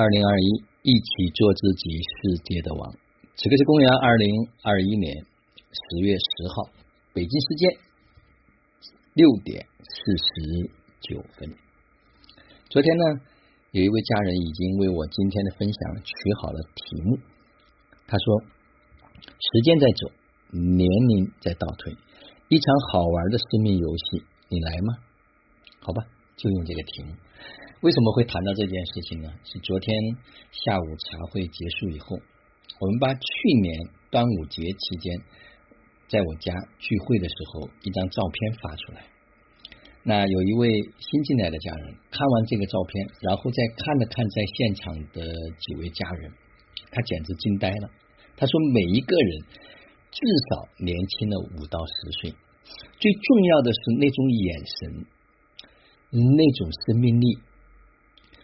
[0.00, 2.90] 二零二一，一起做自己世界的王。
[3.36, 6.70] 此刻是公元二零二一年十月十号，
[7.12, 7.68] 北京时间
[9.12, 10.70] 六点四十
[11.02, 11.52] 九分。
[12.70, 13.04] 昨天呢，
[13.72, 17.18] 有一位家人已经为我今天的分享取好了题目。
[18.06, 18.40] 他说
[19.20, 20.10] ：“时间在走，
[20.56, 21.94] 年龄在倒退，
[22.48, 24.94] 一场好玩的生命游戏，你来吗？”
[25.84, 26.02] 好吧，
[26.38, 27.12] 就用这个题目。
[27.80, 29.32] 为什么会谈到这件事情呢？
[29.44, 29.94] 是昨天
[30.52, 32.18] 下午茶会结束以后，
[32.78, 33.20] 我们把去
[33.62, 33.80] 年
[34.10, 35.20] 端午节期间
[36.08, 39.04] 在我家聚会的时候一张照片发出来。
[40.02, 45.22] 那有一位新进来的家人看完这个照片，然后再看了看在现场的
[45.60, 46.32] 几位家人，
[46.90, 47.90] 他简直惊呆了。
[48.36, 49.40] 他说：“每一个人
[50.10, 52.34] 至少年轻了五到十岁，
[52.98, 55.06] 最重要的是那种眼神，
[56.10, 57.38] 那种生命力。”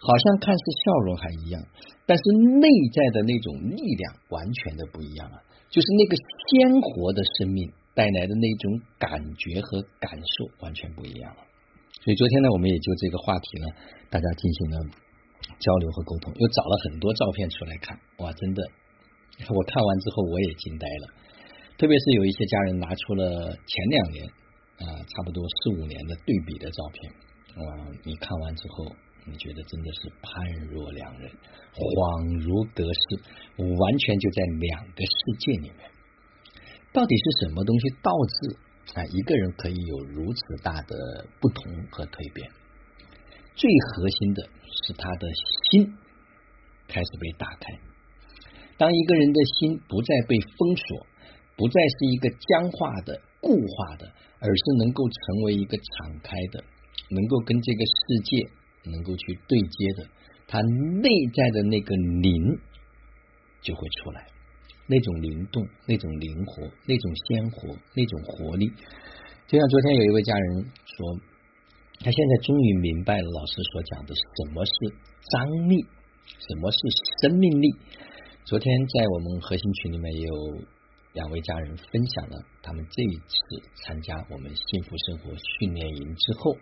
[0.00, 1.58] 好像看似笑容还一样，
[2.06, 2.22] 但是
[2.62, 5.42] 内在的那种力量完全的不一样啊！
[5.68, 11.42] 就是那个鲜活的生命带来的那种感觉和感受完全不一样了。
[11.98, 13.66] 所以昨天呢，我们也就这个话题呢，
[14.08, 14.76] 大家进行了
[15.58, 18.62] 交流和沟通，又找了很多照片出来看，哇，真的，
[19.50, 21.10] 我看完之后我也惊呆了。
[21.76, 24.26] 特别是有一些家人拿出了前两年
[24.78, 27.12] 啊，差不多四五年的对比的照片，
[27.56, 28.94] 哇，你看完之后。
[29.30, 30.40] 你觉得真的是判
[30.72, 31.30] 若两人，
[31.74, 33.20] 恍如隔世，
[33.60, 35.84] 完全就在两个世界里面。
[36.94, 38.56] 到底是什么东西导致
[38.96, 41.60] 啊一个人可以有如此大的不同
[41.92, 42.48] 和蜕变？
[43.52, 44.48] 最核心的
[44.86, 45.28] 是他的
[45.68, 45.92] 心
[46.88, 47.68] 开始被打开。
[48.78, 51.04] 当一个人的心不再被封锁，
[51.54, 54.08] 不再是一个僵化的、固化的，
[54.40, 56.64] 而是能够成为一个敞开的，
[57.10, 58.50] 能够跟这个世界。
[58.84, 60.08] 能够去对接的，
[60.46, 62.58] 他内在的那个灵
[63.60, 64.26] 就会出来，
[64.86, 68.70] 那种灵动、那种灵活、那种鲜活、那种活力。
[69.46, 71.20] 就像昨天有一位家人说，
[71.98, 74.72] 他现在终于明白了老师所讲的什么是
[75.32, 75.84] 张力，
[76.38, 76.78] 什么是
[77.20, 77.68] 生命力。
[78.44, 80.62] 昨天在我们核心群里面也有
[81.12, 83.36] 两位家人分享了他们这一次
[83.82, 86.56] 参加我们幸福生活训练营之后。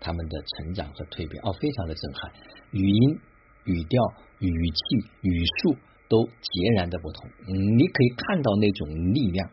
[0.00, 2.30] 他们的成长和蜕变哦，非常的震撼，
[2.70, 3.18] 语音、
[3.64, 3.98] 语调、
[4.38, 5.74] 语气、语速
[6.08, 7.26] 都截然的不同。
[7.50, 9.50] 嗯，你可以看到那种力量。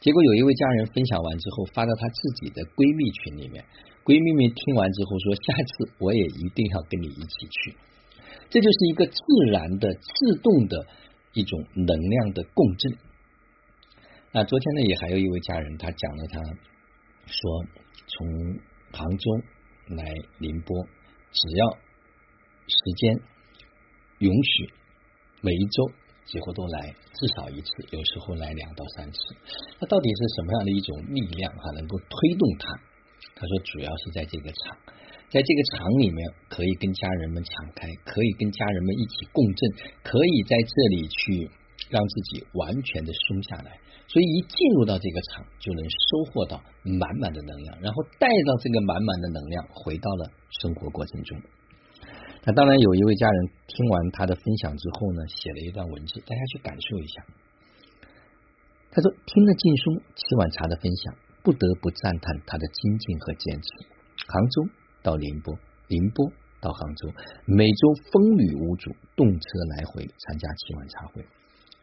[0.00, 3.64] 结果有一位家人分享完之后，发到他自己的闺蜜群里面，
[4.02, 7.78] 闺蜜们听完之后说：“下次我也一定要跟你一起去。”
[8.50, 9.22] 这就是一个自
[9.54, 10.82] 然的、自动的
[11.32, 12.98] 一种能量的共振。
[14.32, 16.40] 那昨天呢，也还有一位家人，他讲了，他
[17.26, 17.64] 说
[18.06, 18.58] 从
[18.92, 19.30] 杭州。
[19.88, 20.02] 来
[20.38, 20.84] 宁波，
[21.30, 21.70] 只要
[22.66, 23.20] 时间
[24.18, 24.72] 允许，
[25.40, 25.92] 每一周
[26.24, 29.18] 几乎都来至少一次，有时候来两到三次。
[29.78, 32.74] 那到底是什么样的一种力量哈，能够推动他？
[33.36, 34.76] 他说，主要是在这个场，
[35.30, 39.70] 在这个场里面，可以跟家人们敞开，可以跟家人们一起共振，
[40.02, 41.48] 可以在这里去
[41.90, 43.78] 让自己完全的松下来。
[44.08, 50.30] 所以一进入到这个场，就能收获到满满的能量，然后带到这个满满的能量回到了
[50.60, 51.40] 生活过程中。
[52.44, 57.26] 那当然，有一位家人听完他的分享之后呢，写了一段文字，大家去感受一下。
[58.92, 63.68] 他说：“听了劲松七碗茶的分享，不得不赞叹他的精进和坚持。
[64.28, 64.68] 杭州
[65.02, 65.58] 到宁波，
[65.88, 67.12] 宁波到杭州，
[67.44, 71.26] 每周风雨无阻，动车来回参加七碗茶会。”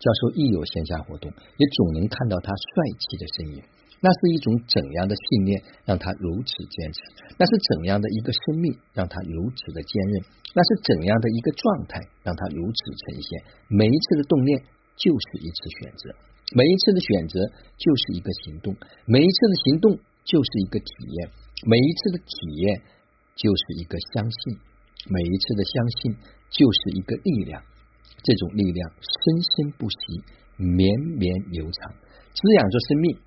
[0.00, 3.62] 教授一有线下活动，也总能看到他帅气的身影。
[4.00, 7.04] 那是一种怎样的信念，让他如此坚持？
[7.36, 10.24] 那是怎样的一个生命，让他如此的坚韧？
[10.56, 13.28] 那是怎样的一个状态，让他如此呈现？
[13.68, 14.56] 每一次的动念
[14.96, 16.16] 就是一次选择，
[16.56, 17.44] 每一次的选择
[17.76, 18.74] 就是一个行动，
[19.04, 20.88] 每一次的行动就是一个体
[21.20, 21.28] 验，
[21.68, 22.80] 每一次的体验
[23.36, 24.56] 就是一个相信，
[25.12, 26.16] 每一次的相信
[26.48, 27.62] 就是一个力量。
[28.22, 30.22] 这种力量生生不息，
[30.56, 31.92] 绵绵流长，
[32.32, 33.18] 滋养着生命，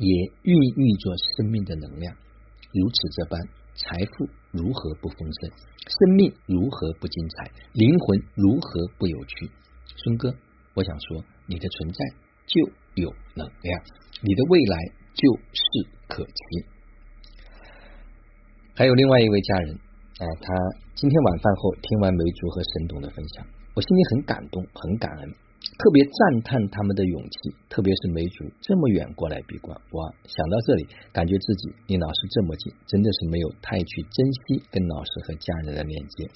[0.00, 2.14] 也孕育着生命的能量。
[2.72, 3.40] 如此这般，
[3.74, 5.50] 财富如何不丰盛？
[5.86, 7.50] 生命如何不精彩？
[7.72, 9.50] 灵魂如何不有趣？
[9.96, 10.34] 孙哥，
[10.74, 12.04] 我想说，你的存在
[12.46, 13.82] 就有能量，
[14.22, 14.78] 你的未来
[15.12, 16.66] 就是可期。
[18.74, 20.54] 还有另外一位家人啊，他
[20.94, 23.46] 今天晚饭后听完梅竹和沈董的分享。
[23.74, 25.28] 我心里很感动，很感恩。
[25.64, 29.74] 特别赞叹他们的勇气，特别是梅竹这么远过来闭关。
[29.74, 29.98] 哇，
[30.28, 36.30] 想到这里，感觉自己离老师这么近，真的是没有太去珍惜跟老师和家人的连接。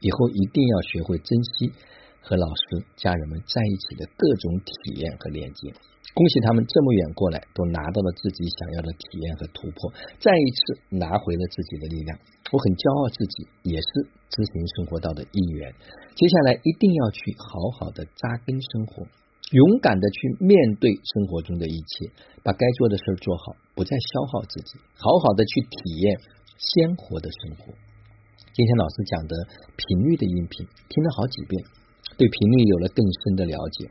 [0.00, 1.72] 以后一定要学会珍惜
[2.20, 5.72] 和老师、家人们在一起的各种体验和连接。
[6.14, 12.18] 恭喜他们这么远过来，都拿到了自己想要的体验和突破，再一次拿回了自己的力量。
[12.52, 13.88] 我很骄傲，自己也是
[14.28, 15.72] 知行生活道的一员。
[16.12, 19.08] 接下来一定要去好好的扎根生活，
[19.50, 22.12] 勇敢的去面对生活中的一切，
[22.44, 26.20] 把该做的事做好，不再消耗自己，好好的去体验
[26.60, 27.72] 鲜活的生活。
[28.52, 29.34] 今天老师讲的
[29.74, 31.64] 频率的音频，听了好几遍，
[32.16, 33.88] 对频率有了更深的了解。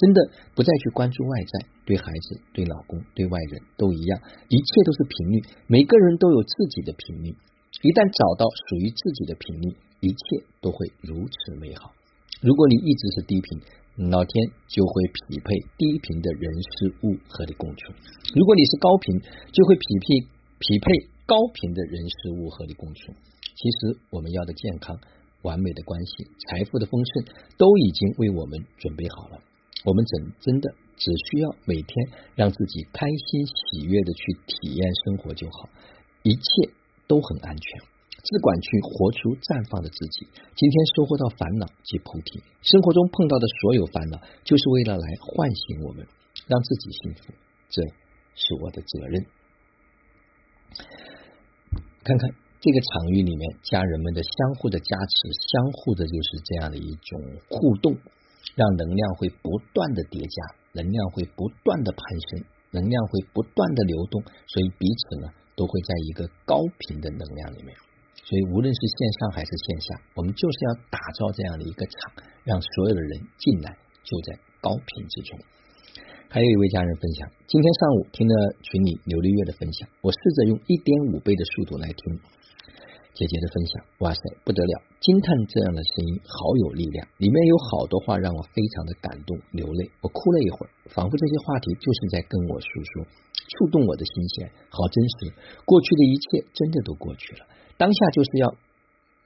[0.00, 0.18] 真的
[0.56, 4.18] 不再去关注外在，对孩子、对老公、对外人都一样，
[4.48, 7.36] 一切都是频率，每个人都有自己的频率。
[7.78, 11.94] 一旦找到属于自己的频率，一切都会如此美好。
[12.42, 14.32] 如果你一直是低频，老天
[14.68, 17.92] 就会匹配低频的人事物和你共处；
[18.34, 19.20] 如果你是高频，
[19.52, 20.26] 就会匹配
[20.58, 23.12] 匹配高频的人事物和你共处。
[23.54, 24.98] 其实我们要的健康、
[25.42, 27.24] 完美的关系、财富的丰盛，
[27.56, 29.40] 都已经为我们准备好了。
[29.84, 35.68] 我们真真的只需要每天让自己开心喜悦的去体验生活就好，
[36.22, 36.40] 一切
[37.10, 37.66] 都很安全。
[38.22, 40.28] 只管去活出绽放的自己。
[40.52, 46.06] 今天收获到烦恼即菩提，生活中碰到的所有烦恼，就是为了来唤醒我们，
[46.46, 47.32] 让自己幸福。
[47.72, 47.80] 这
[48.36, 49.24] 是我的责任。
[52.04, 52.28] 看看
[52.60, 55.16] 这个场域里面，家人们的相互的加持，
[55.50, 57.18] 相互的就是这样的一种
[57.48, 57.96] 互动。
[58.56, 60.36] 让能量会不断的叠加，
[60.72, 67.76] 能量会不断的攀升，能量会不断的流动，所以彼此呢都会在一个高频的能量里面。
[68.24, 75.38] 所以无论是线上还是线下，我们就是要打造这样的一个场，让所有的人进来就在高频之中。
[76.30, 82.16] 还有一位家人分享，今天上午听了群里刘丽月的分享，我试着用一点五倍的速度来听。
[83.12, 84.82] 姐姐的分享，哇塞，不得了！
[85.00, 89.90] 惊叹这样的声音好有力量，里面有好多话让我非常的感动，流泪。
[90.00, 93.04] 我哭了一会儿，仿佛这些话题就是在跟我诉说，
[93.50, 95.34] 触动我的心弦，好真实。
[95.64, 98.54] 过去的一切真的都过去了，当下就是要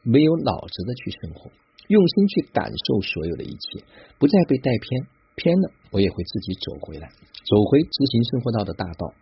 [0.02, 1.50] 没有脑子的去生活，
[1.88, 3.84] 用心去感受所有的一切，
[4.18, 5.06] 不再被带偏，
[5.36, 9.12] 偏了我也会自己走回来，走回执行生活道的大道。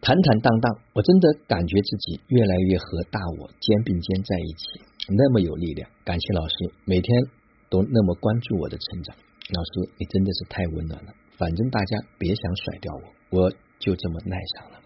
[0.00, 4.80] 坦坦荡荡，我真的感觉自己越来越和大我肩并肩在一起，
[5.16, 5.88] 那么有力量。
[6.04, 7.16] 感谢老师，每天
[7.70, 9.16] 都那么关注我的成长。
[9.16, 11.12] 老师，你真的是太温暖了。
[11.36, 14.80] 反正大家别想甩掉我，我就这么耐上了。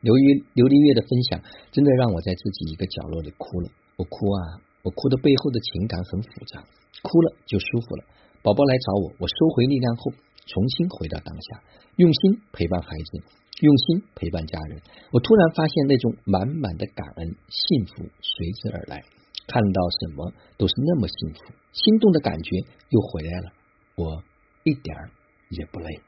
[0.00, 0.22] 刘一
[0.54, 1.40] 琉璃月的分享，
[1.70, 3.70] 真的让我在自己一个角落里哭了。
[3.96, 6.64] 我哭啊，我哭的背后的情感很复杂，
[7.02, 8.04] 哭了就舒服了。
[8.42, 10.10] 宝宝来找我，我收回力量后，
[10.46, 11.62] 重新回到当下，
[11.96, 13.22] 用心陪伴孩子。
[13.62, 14.82] 用心陪伴家人，
[15.12, 19.04] 我突然发现那种满满的感恩、幸福随之而来。
[19.46, 22.56] 看到什么都是那么幸福，心动的感觉
[22.88, 23.52] 又回来了。
[23.94, 24.24] 我
[24.64, 25.10] 一点儿
[25.58, 26.00] 也不累。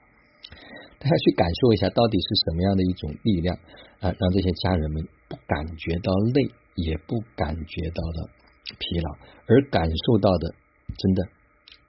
[0.99, 3.57] 大家去感受一下，到底是什么样的一种力量
[4.01, 8.31] 啊，让这些家人们不感觉到累，也不感觉到了
[8.79, 9.11] 疲劳，
[9.47, 10.55] 而感受到的，
[10.97, 11.25] 真的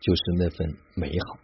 [0.02, 1.40] 就是那份美好。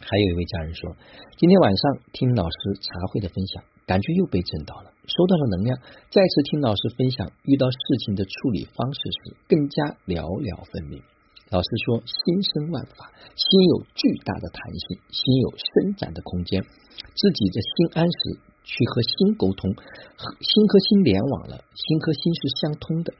[0.00, 0.96] 还有一位家人说，
[1.36, 5.78] 今天晚上听老师茶会的分享，感觉又被震到了，收到了能量。
[6.10, 7.76] 再次听老师分享遇到事
[8.06, 11.02] 情的处理方式时，更加了了分明。
[11.50, 16.60] 老师说，心生万法，心有巨大的弹性，心有伸展的空间。
[16.60, 23.14] 自己的心安时，去和心沟通，心和心联网了，心和心是相通的。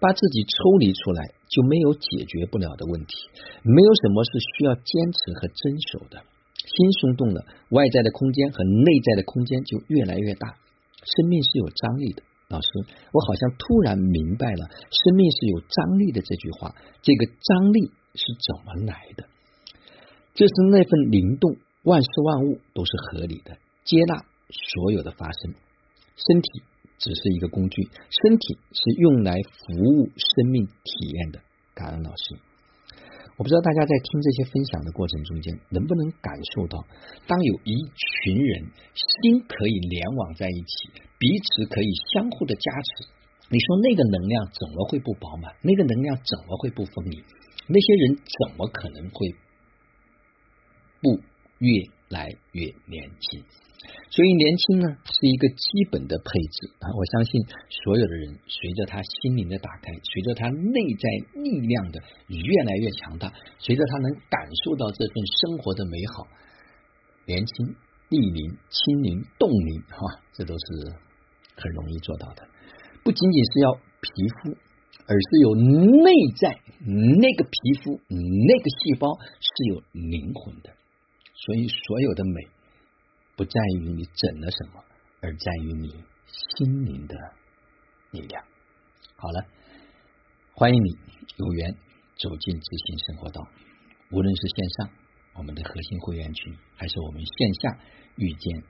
[0.00, 3.14] 把自己抽离出来，就没有解决不了的问题。
[3.62, 6.22] 没有什么是需要坚持和遵守的。
[6.54, 10.54] 心松动了，外在的空间和内在的空间就越来越大。
[11.02, 12.68] 生命是有张力的，老师，
[13.12, 16.74] 我好像突然明白了“生命是有张力的”这句话。
[17.02, 19.28] 这个张力是怎么来的？
[20.34, 24.16] 这是那份灵动，万事万物都是合理的，接纳
[24.50, 25.54] 所有的发生，
[26.16, 26.62] 身体。
[26.98, 27.90] 只是一个工具，
[28.22, 31.40] 身体是用来服务生命体验的。
[31.74, 32.40] 感恩老师，
[33.36, 36.82] 我不知道大家在听这些分享的过程中间，能不能感受到，
[37.26, 38.64] 当有一群人
[38.94, 43.08] 心可以联网在一起，彼此可以相互的加持，
[43.50, 45.54] 你说那个能量怎么会不饱满？
[45.60, 47.22] 那个能量怎么会不丰盈？
[47.68, 49.34] 那些人怎么可能会
[51.02, 51.20] 不
[51.58, 53.44] 越来越年轻？
[54.10, 56.88] 所以年轻呢是一个基本的配置啊！
[56.96, 57.42] 我相信
[57.84, 61.04] 所有的人，随着他心灵的打开，随着他内在
[61.42, 66.26] 力量的越来越强大，随着他能感受到这份生活的美好，
[67.26, 67.74] 年轻、
[68.08, 70.96] 力灵、轻灵、动灵，哈，这都是
[71.56, 72.46] 很容易做到的。
[73.04, 74.10] 不仅仅是要皮
[74.42, 74.56] 肤，
[75.06, 80.70] 而是有内在那个皮肤、那个细胞是有灵魂的。
[81.34, 82.55] 所以，所有的美。
[83.36, 84.82] 不在于你整了什么，
[85.20, 85.90] 而在于你
[86.26, 87.14] 心灵的
[88.10, 88.42] 力量。
[89.14, 89.44] 好了，
[90.54, 90.96] 欢迎你
[91.36, 91.74] 有缘
[92.16, 93.46] 走进知行生活道，
[94.10, 94.90] 无论是线上
[95.34, 97.78] 我们的核心会员群，还是我们线下
[98.16, 98.62] 遇见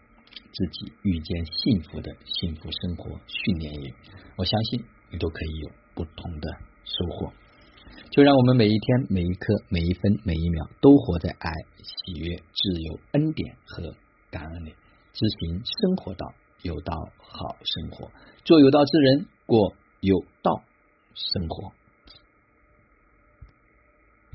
[0.52, 3.94] 自己、遇见幸福的幸福生活训练营，
[4.36, 6.50] 我相信你都可以有不同的
[6.82, 7.32] 收获。
[8.10, 11.52] 就让我们每一天、每一刻、每一分、每一秒都活在爱、
[11.84, 13.94] 喜悦、自由、恩典和。
[14.36, 14.68] 感恩你，
[15.14, 18.10] 知行生活道，有道好生活，
[18.44, 20.60] 做有道之人，过有道
[21.14, 21.72] 生活。